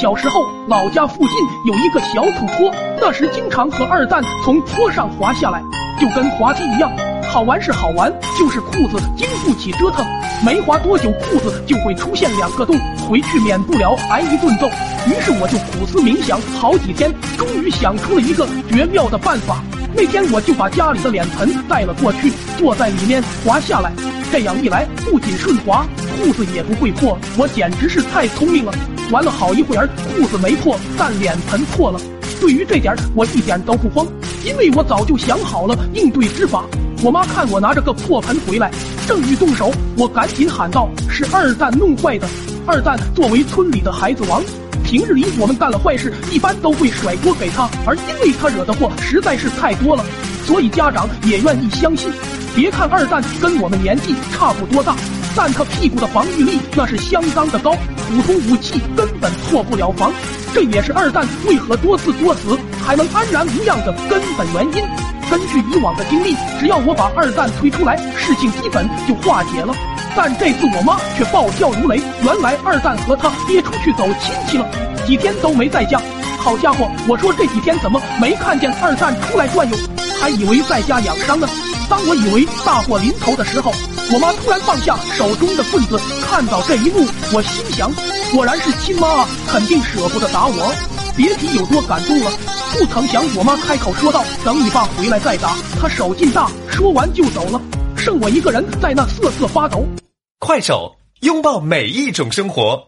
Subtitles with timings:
[0.00, 5.60] 小时候，老家附近有一个小土坡，那时经常和二蛋从坡上滑下来，
[6.00, 6.88] 就跟滑梯一样。
[7.28, 8.08] 好玩是好玩，
[8.38, 10.06] 就是裤子经不起折腾，
[10.46, 14.68] 没滑多久裤子就会出现两个洞，回去免不了挨一顿揍。
[15.08, 19.60] 于是我就苦思冥想好几天，终于想出了一个绝妙的办法。
[19.96, 23.92] 那天我就把家里的脸盆带了过去，坐在里面滑下来。
[24.30, 25.86] 这样一来，不仅顺滑，
[26.16, 28.72] 裤子也不会破，我简直是太聪明了。
[29.10, 31.98] 玩了好一会儿，裤子没破，但脸盆破了。
[32.38, 34.06] 对于这点，我一点都不慌，
[34.44, 36.64] 因为我早就想好了应对之法。
[37.02, 38.70] 我妈看我拿着个破盆回来，
[39.06, 42.28] 正欲动手，我赶紧喊道：“是二蛋弄坏的。”
[42.66, 44.42] 二蛋作为村里的孩子王，
[44.84, 50.04] 平日里我们干了坏事，一般都会甩锅给他，而因为他惹的祸实在是太多了，
[50.48, 52.10] 所以家长也愿意相信。
[52.56, 54.96] 别看二蛋跟我们年纪差不多大，
[55.36, 57.72] 但他屁股的防御力那是相当的高，
[58.08, 60.10] 普通武器根本破不了防。
[60.54, 64.82] 这也是二蛋为何多次作死还能安然无恙的根本原因。
[65.30, 69.74] 根据以往的经历，只要我把二蛋推出来，事情基本就化解了。
[70.16, 74.66] 但这次我妈却暴跳如雷，原来二蛋和他爹出去走亲戚了，
[75.06, 76.00] 几天都没在家。
[76.38, 79.76] 好家伙，我说这几天怎么没看见二蛋出来转悠，
[80.20, 81.48] 还以为在家养伤呢。
[81.88, 83.72] 当我以为大祸临头的时候，
[84.12, 85.98] 我妈突然放下手中的棍子。
[86.22, 87.90] 看到这一幕，我心想，
[88.32, 90.74] 果然是亲妈啊，肯定舍不得打我。
[91.16, 92.30] 别提有多感动了。
[92.74, 97.60] 不曾想，我妈开口说道：“等你爸回来再打。”他手劲大，说完就走了，
[97.96, 99.86] 剩我一个人在那瑟瑟发抖。
[100.38, 102.78] 快手，拥抱每一种生活。